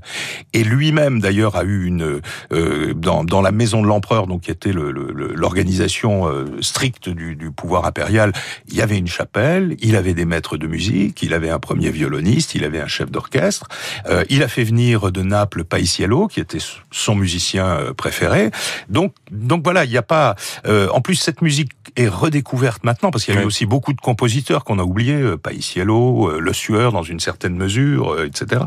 Et 0.53 0.63
lui-même 0.63 1.21
d'ailleurs 1.21 1.57
a 1.57 1.65
eu 1.65 1.87
une 1.87 2.21
euh, 2.53 2.93
dans, 2.95 3.25
dans 3.25 3.41
la 3.41 3.51
maison 3.51 3.81
de 3.81 3.87
l'empereur, 3.87 4.27
donc 4.27 4.43
qui 4.43 4.51
était 4.51 4.73
l'organisation 4.75 6.29
euh, 6.29 6.45
stricte 6.61 7.09
du, 7.09 7.35
du, 7.35 7.51
pouvoir 7.51 7.87
impérial, 7.87 8.33
il 8.69 8.77
y 8.77 8.83
avait 8.83 8.99
une 8.99 9.07
chapelle, 9.07 9.75
il 9.81 9.97
avait 9.97 10.13
des 10.13 10.27
maîtres 10.27 10.59
de 10.59 10.67
musique, 10.67 11.23
il 11.23 11.33
avait 11.33 11.49
un 11.49 11.59
premier 11.59 11.91
violoniste, 11.91 12.55
il 12.55 12.65
avait 12.65 12.81
un 12.81 12.87
chef 12.87 13.11
d'orchestre, 13.11 13.69
euh, 14.07 14.23
il 14.29 14.43
a 14.43 14.49
fait 14.49 14.65
venir 14.65 15.13
de 15.13 15.23
Naples 15.23 15.65
Paisiello, 15.65 16.29
qui 16.29 16.41
était 16.41 16.59
son 16.91 17.15
musicien 17.15 17.67
euh, 17.67 17.95
préféré. 17.95 18.51
Donc 18.91 19.15
donc 19.31 19.65
voilà, 19.65 19.87
il 19.87 19.91
n'y 19.91 19.97
a 19.97 20.03
pas. 20.03 20.37
en 20.67 21.01
plus 21.01 21.15
cette 21.15 21.41
musique 21.41 21.73
est 21.97 22.09
redécouverte 22.09 22.85
maintenant 22.85 23.11
parce 23.11 23.25
qu'il 23.25 23.35
y 23.35 23.39
a 23.39 23.43
eu 23.43 23.47
aussi 23.47 23.65
beaucoup 23.65 23.95
de 23.95 24.01
compositeurs 24.01 24.65
qu'on 24.65 24.79
a 24.79 24.83
oubliés, 24.83 25.37
Paisiello 25.43 26.02
euh, 26.03 26.39
le 26.39 26.53
Sueur 26.53 26.93
dans 26.93 27.03
une 27.03 27.21
certaine 27.21 27.57
mesure, 27.57 28.13
euh, 28.13 28.27
etc. 28.27 28.63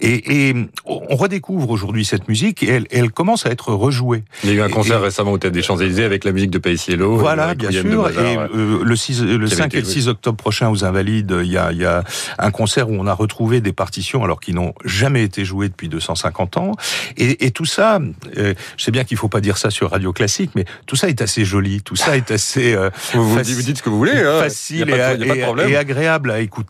Et, 0.00 0.48
et, 0.48 0.54
on 0.86 1.16
redécouvre 1.16 1.70
aujourd'hui 1.70 2.04
cette 2.04 2.28
musique 2.28 2.62
et 2.62 2.68
elle, 2.68 2.86
elle, 2.90 3.10
commence 3.10 3.46
à 3.46 3.50
être 3.50 3.72
rejouée. 3.72 4.24
Il 4.44 4.50
y 4.50 4.52
a 4.52 4.56
eu 4.56 4.62
un 4.62 4.68
concert 4.68 5.00
récemment 5.00 5.32
au 5.32 5.38
Théâtre 5.38 5.54
des 5.54 5.62
Champs-Élysées 5.62 6.04
avec 6.04 6.24
la 6.24 6.32
musique 6.32 6.50
de 6.50 6.58
Paisiello. 6.58 7.16
Voilà, 7.16 7.54
bien 7.54 7.70
sûr. 7.70 8.08
et 8.08 8.36
euh, 8.36 8.82
le, 8.82 8.96
6, 8.96 9.22
le 9.22 9.46
5 9.46 9.74
et 9.74 9.80
le 9.80 9.84
6 9.84 10.08
octobre 10.08 10.36
prochain 10.36 10.68
aux 10.68 10.84
Invalides, 10.84 11.34
il 11.42 11.50
y, 11.50 11.56
a, 11.56 11.72
il 11.72 11.78
y 11.78 11.84
a 11.84 12.04
un 12.38 12.50
concert 12.50 12.88
où 12.88 12.94
on 12.94 13.06
a 13.06 13.14
retrouvé 13.14 13.60
des 13.60 13.72
partitions 13.72 14.24
alors 14.24 14.40
qu'ils 14.40 14.54
n'ont 14.54 14.74
jamais 14.84 15.22
été 15.22 15.44
jouées 15.44 15.68
depuis 15.68 15.88
250 15.88 16.56
ans. 16.56 16.72
Et, 17.16 17.46
et 17.46 17.50
tout 17.50 17.66
ça, 17.66 18.00
je 18.36 18.54
sais 18.78 18.90
bien 18.90 19.04
qu'il 19.04 19.16
faut 19.16 19.28
pas 19.28 19.40
dire 19.40 19.58
ça 19.58 19.70
sur 19.70 19.90
Radio 19.90 20.12
Classique, 20.12 20.50
mais 20.54 20.64
tout 20.86 20.96
ça 20.96 21.08
est 21.08 21.22
assez 21.22 21.44
joli, 21.44 21.82
tout 21.82 21.96
ça 21.96 22.16
est 22.16 22.30
assez 22.30 22.76
vous, 23.14 23.28
vous, 23.28 23.62
dites 23.62 23.78
ce 23.78 23.82
que 23.82 23.90
vous 23.90 23.98
voulez, 23.98 24.12
hein. 24.16 24.40
facile 24.40 24.90
et, 24.90 25.70
et, 25.70 25.76
agréable 25.76 26.30
à 26.30 26.40
écouter 26.40 26.61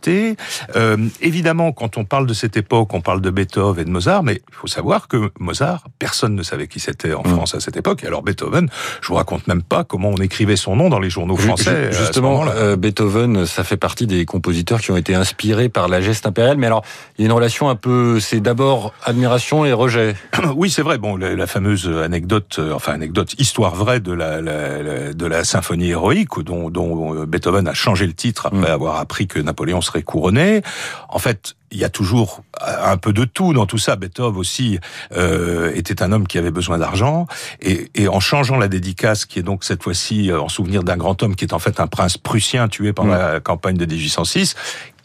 euh, 0.77 0.97
évidemment, 1.21 1.73
quand 1.73 1.97
on 1.97 2.05
parle 2.05 2.27
de 2.27 2.35
cette 2.35 2.57
époque, 2.57 2.95
on 2.95 3.01
parle 3.01 3.21
de 3.21 3.31
Beethoven 3.31 3.83
et 3.83 3.85
de 3.85 3.91
Mozart, 3.91 4.23
mais 4.23 4.43
il 4.49 4.55
faut 4.55 4.67
savoir 4.67 5.09
que 5.09 5.31
Mozart, 5.39 5.85
personne 5.99 6.35
ne 6.35 6.43
savait 6.43 6.69
qui 6.69 6.81
c'était 6.81 7.15
en 7.15 7.23
mm. 7.23 7.31
France 7.31 7.55
à 7.55 7.61
cette 7.61 7.77
époque. 7.77 8.05
Et 8.05 8.07
alors 8.07 8.23
Beethoven, 8.23 8.69
je 9.01 9.09
vous 9.09 9.15
raconte 9.15 9.47
même 9.47 9.63
pas 9.63 9.85
comment 9.85 10.11
on 10.11 10.17
écrivait 10.17 10.57
son 10.57 10.77
nom 10.77 10.89
dans 10.89 10.99
les 10.99 11.11
journaux 11.11 11.37
français. 11.37 11.93
Justement, 11.93 12.45
euh, 12.49 12.77
Beethoven, 12.77 13.47
ça 13.47 13.65
fait 13.65 13.77
partie 13.77 14.07
des 14.07 14.25
compositeurs 14.25 14.81
qui 14.81 14.91
ont 14.91 14.97
été 14.97 15.15
inspirés 15.15 15.69
par 15.69 15.89
la 15.89 16.01
geste 16.01 16.27
impériale. 16.27 16.57
Mais 16.57 16.67
alors, 16.67 16.85
il 17.19 17.23
y 17.23 17.25
a 17.25 17.27
une 17.27 17.33
relation 17.33 17.69
un 17.69 17.77
peu, 17.77 18.21
c'est 18.21 18.41
d'abord 18.41 18.93
admiration 19.05 19.65
et 19.65 19.73
rejet. 19.73 20.15
oui, 20.57 20.71
c'est 20.71 20.83
vrai. 20.83 20.99
Bon, 20.99 21.17
la, 21.17 21.47
fameuse 21.47 21.89
anecdote, 21.89 22.57
euh, 22.59 22.73
enfin 22.73 22.93
anecdote, 22.93 23.35
histoire 23.39 23.75
vraie 23.75 24.01
de 24.01 24.13
la, 24.13 24.41
de 24.41 25.27
la 25.27 25.45
symphonie 25.45 25.91
héroïque, 25.91 26.39
dont, 26.41 26.71
dont 26.71 27.25
Beethoven 27.25 27.69
a 27.69 27.75
changé 27.75 28.07
le 28.07 28.15
titre 28.15 28.47
après 28.47 28.71
mm. 28.71 28.75
avoir 28.75 28.97
appris 28.97 29.27
que 29.27 29.39
Napoléon 29.39 29.82
serait 29.83 30.03
couronné. 30.03 30.62
En 31.09 31.19
fait, 31.19 31.55
il 31.71 31.79
y 31.79 31.85
a 31.85 31.89
toujours 31.89 32.43
un 32.61 32.97
peu 32.99 33.12
de 33.12 33.25
tout 33.25 33.55
dans 33.55 33.67
tout 33.67 33.79
ça. 33.79 33.97
Beethoven 33.97 34.39
aussi 34.39 34.79
euh, 35.17 35.73
était 35.75 36.03
un 36.03 36.12
homme 36.12 36.27
qui 36.27 36.39
avait 36.39 36.51
besoin 36.51 36.79
d'argent 36.79 37.27
et, 37.61 37.91
et, 37.95 38.09
en 38.09 38.21
changeant 38.21 38.59
la 38.59 38.69
dédicace, 38.69 39.25
qui 39.25 39.39
est 39.39 39.43
donc 39.43 39.65
cette 39.65 39.83
fois-ci 39.83 40.31
euh, 40.31 40.41
en 40.41 40.49
souvenir 40.49 40.83
d'un 40.83 40.97
grand 40.97 41.23
homme 41.23 41.35
qui 41.35 41.45
est 41.45 41.55
en 41.55 41.59
fait 41.59 41.81
un 41.81 41.87
prince 41.87 42.19
prussien 42.19 42.69
tué 42.69 42.93
pendant 42.93 43.12
la 43.12 43.41
campagne 43.41 43.77
de 43.77 43.87
1806, 43.87 44.55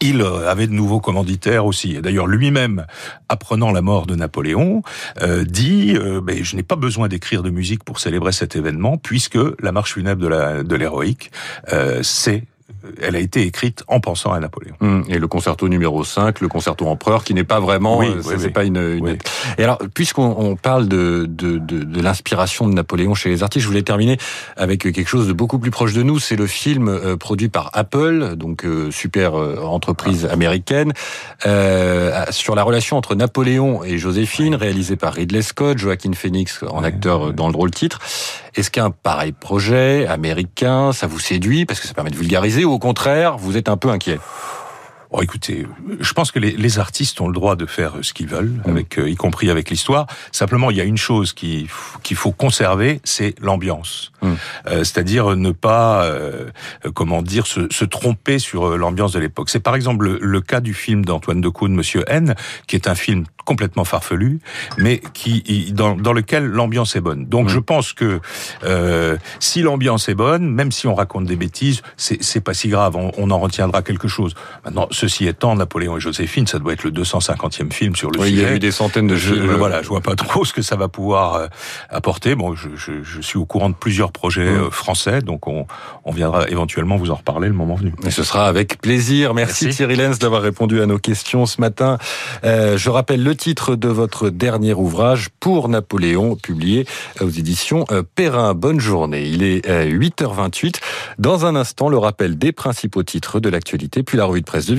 il 0.01 0.21
euh, 0.21 0.49
avait 0.49 0.67
de 0.67 0.73
nouveaux 0.73 0.99
commanditaires 0.99 1.65
aussi. 1.65 1.95
Et 1.95 2.01
d'ailleurs, 2.01 2.27
lui-même, 2.27 2.85
apprenant 3.29 3.71
la 3.71 3.81
mort 3.81 4.05
de 4.05 4.15
Napoléon, 4.15 4.83
euh, 5.21 5.43
dit 5.43 5.95
euh, 5.95 6.21
Je 6.41 6.55
n'ai 6.55 6.63
pas 6.63 6.75
besoin 6.75 7.07
d'écrire 7.07 7.43
de 7.43 7.49
musique 7.49 7.83
pour 7.83 7.99
célébrer 7.99 8.31
cet 8.31 8.55
événement, 8.55 8.97
puisque 8.97 9.39
la 9.59 9.71
marche 9.71 9.93
funèbre 9.93 10.63
de 10.63 10.75
l'héroïque, 10.75 11.31
euh, 11.73 12.01
c'est 12.03 12.43
elle 13.01 13.15
a 13.15 13.19
été 13.19 13.43
écrite 13.43 13.83
en 13.87 13.99
pensant 13.99 14.33
à 14.33 14.39
Napoléon. 14.39 14.75
Hum, 14.81 15.03
et 15.07 15.19
le 15.19 15.27
concerto 15.27 15.69
numéro 15.69 16.03
5, 16.03 16.41
le 16.41 16.47
concerto 16.47 16.85
empereur, 16.85 17.23
qui 17.23 17.33
n'est 17.33 17.43
pas 17.43 17.59
vraiment, 17.59 17.99
oui, 17.99 18.07
euh, 18.07 18.35
c'est 18.37 18.49
pas 18.49 18.65
une, 18.65 18.77
une... 18.77 19.17
Et 19.57 19.63
alors, 19.63 19.79
puisqu'on 19.93 20.55
parle 20.55 20.87
de, 20.87 21.25
de, 21.27 21.57
de, 21.57 21.83
de 21.83 22.01
l'inspiration 22.01 22.67
de 22.67 22.73
Napoléon 22.73 23.13
chez 23.13 23.29
les 23.29 23.43
artistes, 23.43 23.63
je 23.63 23.67
voulais 23.69 23.83
terminer 23.83 24.17
avec 24.55 24.81
quelque 24.81 25.07
chose 25.07 25.27
de 25.27 25.33
beaucoup 25.33 25.59
plus 25.59 25.71
proche 25.71 25.93
de 25.93 26.03
nous. 26.03 26.19
C'est 26.19 26.35
le 26.35 26.47
film 26.47 26.87
euh, 26.89 27.15
produit 27.15 27.49
par 27.49 27.69
Apple, 27.73 28.35
donc 28.35 28.65
euh, 28.65 28.91
super 28.91 29.35
entreprise 29.35 30.27
ah. 30.29 30.33
américaine, 30.33 30.93
euh, 31.45 32.25
sur 32.31 32.55
la 32.55 32.63
relation 32.63 32.97
entre 32.97 33.15
Napoléon 33.15 33.83
et 33.83 33.97
Joséphine, 33.97 34.55
réalisé 34.55 34.95
par 34.95 35.13
Ridley 35.13 35.41
Scott, 35.41 35.77
Joaquin 35.77 36.13
Phoenix 36.13 36.63
en 36.67 36.83
acteur 36.83 37.33
dans 37.33 37.47
le 37.47 37.53
drôle 37.53 37.71
titre. 37.71 37.99
Est-ce 38.57 38.71
qu'un 38.71 38.89
pareil 38.89 39.33
projet 39.33 40.07
américain, 40.07 40.91
ça 40.91 41.05
vous 41.05 41.19
séduit 41.19 41.67
parce 41.67 41.79
que 41.79 41.87
ça 41.87 41.93
permet 41.93 42.09
de 42.09 42.15
vulgariser 42.15 42.65
ou 42.65 42.71
au 42.71 42.79
contraire, 42.79 43.37
vous 43.37 43.55
êtes 43.55 43.69
un 43.69 43.77
peu 43.77 43.89
inquiet? 43.89 44.17
Oh, 45.11 45.21
écoutez, 45.21 45.65
je 46.01 46.13
pense 46.13 46.31
que 46.31 46.39
les, 46.39 46.51
les, 46.51 46.79
artistes 46.79 47.21
ont 47.21 47.27
le 47.27 47.33
droit 47.33 47.55
de 47.55 47.65
faire 47.65 47.93
ce 48.01 48.13
qu'ils 48.13 48.27
veulent, 48.27 48.59
mm. 48.65 48.69
avec, 48.69 48.99
euh, 48.99 49.09
y 49.09 49.15
compris 49.15 49.49
avec 49.49 49.69
l'histoire. 49.69 50.05
Simplement, 50.33 50.69
il 50.69 50.77
y 50.77 50.81
a 50.81 50.83
une 50.83 50.97
chose 50.97 51.33
qu'il 51.33 51.67
faut 51.69 52.31
conserver, 52.33 52.99
c'est 53.05 53.33
l'ambiance. 53.39 54.11
Mm. 54.21 54.33
Euh, 54.67 54.83
C'est-à-dire 54.83 55.35
ne 55.35 55.51
pas, 55.51 56.03
euh, 56.03 56.49
comment 56.93 57.21
dire, 57.21 57.47
se, 57.47 57.67
se 57.71 57.85
tromper 57.85 58.37
sur 58.37 58.67
euh, 58.67 58.77
l'ambiance 58.77 59.13
de 59.13 59.19
l'époque. 59.19 59.49
C'est 59.49 59.61
par 59.61 59.75
exemple 59.75 60.05
le, 60.05 60.19
le, 60.21 60.41
cas 60.41 60.59
du 60.59 60.73
film 60.73 61.05
d'Antoine 61.05 61.39
Decaune, 61.41 61.73
Monsieur 61.73 62.03
N, 62.07 62.35
qui 62.67 62.75
est 62.75 62.87
un 62.87 62.95
film 62.95 63.25
complètement 63.47 63.85
farfelu, 63.85 64.41
mais 64.77 65.01
qui 65.13 65.71
dans, 65.71 65.95
dans 65.95 66.11
lequel 66.11 66.45
l'ambiance 66.45 66.97
est 66.97 67.01
bonne. 67.01 67.25
Donc 67.25 67.47
mm. 67.47 67.49
je 67.49 67.59
pense 67.59 67.93
que 67.93 68.19
euh, 68.65 69.17
si 69.39 69.61
l'ambiance 69.61 70.09
est 70.09 70.15
bonne, 70.15 70.49
même 70.49 70.71
si 70.71 70.85
on 70.85 70.93
raconte 70.93 71.25
des 71.25 71.37
bêtises, 71.37 71.81
c'est 71.95 72.41
pas 72.41 72.53
si 72.53 72.67
grave. 72.67 72.97
On, 72.97 73.11
on, 73.17 73.31
en 73.31 73.39
retiendra 73.39 73.81
quelque 73.81 74.07
chose. 74.09 74.35
Maintenant, 74.65 74.87
ceci 74.97 75.27
étant, 75.27 75.55
Napoléon 75.55 75.97
et 75.97 75.99
Joséphine, 75.99 76.47
ça 76.47 76.59
doit 76.59 76.73
être 76.73 76.83
le 76.83 76.91
250e 76.91 77.71
film 77.71 77.95
sur 77.95 78.11
le 78.11 78.19
oui, 78.19 78.29
sujet. 78.29 78.41
Il 78.41 78.47
y 78.47 78.51
a 78.51 78.55
eu 78.55 78.59
des 78.59 78.71
centaines 78.71 79.07
de 79.07 79.15
je, 79.15 79.33
Voilà, 79.33 79.81
je 79.81 79.87
vois 79.87 80.01
pas 80.01 80.15
trop 80.15 80.43
ce 80.43 80.53
que 80.53 80.61
ça 80.61 80.75
va 80.75 80.87
pouvoir 80.87 81.35
euh, 81.35 81.47
apporter. 81.89 82.35
Bon, 82.35 82.55
je, 82.55 82.69
je, 82.75 83.03
je, 83.03 83.21
suis 83.21 83.37
au 83.37 83.45
courant 83.45 83.69
de 83.69 83.75
plusieurs 83.75 84.11
projets 84.11 84.49
mm. 84.49 84.63
euh, 84.63 84.69
français, 84.71 85.21
donc 85.21 85.47
on, 85.47 85.67
on, 86.03 86.11
viendra 86.11 86.49
éventuellement 86.49 86.97
vous 86.97 87.11
en 87.11 87.15
reparler 87.15 87.47
le 87.47 87.53
moment 87.53 87.75
venu. 87.75 87.93
Et 88.05 88.11
ce 88.11 88.23
sera 88.23 88.47
avec 88.47 88.81
plaisir. 88.81 89.33
Merci, 89.33 89.65
Merci. 89.65 89.77
Thierry 89.77 89.95
Lenz 89.95 90.19
d'avoir 90.19 90.41
répondu 90.41 90.81
à 90.81 90.85
nos 90.85 90.97
questions 90.97 91.45
ce 91.45 91.61
matin. 91.61 91.97
Euh, 92.43 92.77
je 92.77 92.89
rappelle 92.89 93.23
le 93.23 93.35
titre 93.35 93.75
de 93.75 93.87
votre 93.87 94.29
dernier 94.29 94.73
ouvrage 94.73 95.29
pour 95.39 95.69
Napoléon, 95.69 96.35
publié 96.35 96.85
aux 97.21 97.29
éditions 97.29 97.85
euh, 97.91 98.03
Perrin. 98.15 98.53
Bonne 98.53 98.79
journée. 98.79 99.27
Il 99.27 99.43
est 99.43 99.67
8h28. 99.67 100.65
Euh, 100.67 100.79
Dans 101.19 101.45
un 101.45 101.55
instant, 101.55 101.89
le 101.89 101.97
rappel 101.97 102.37
des 102.37 102.51
principaux 102.51 103.03
titres 103.03 103.39
de 103.39 103.49
l'actualité, 103.49 104.03
puis 104.03 104.17
la 104.17 104.25
revue 104.25 104.41
de 104.41 104.45
presse 104.45 104.65
de 104.65 104.75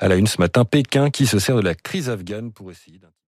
À 0.00 0.08
la 0.08 0.16
une 0.16 0.26
ce 0.26 0.40
matin, 0.40 0.64
Pékin 0.64 1.10
qui 1.10 1.26
se 1.26 1.38
sert 1.38 1.56
de 1.56 1.62
la 1.62 1.74
crise 1.74 2.08
afghane 2.08 2.52
pour 2.52 2.70
essayer 2.70 2.98